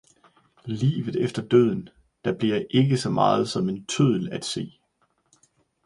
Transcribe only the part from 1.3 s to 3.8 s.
døden, der blev ikke så meget som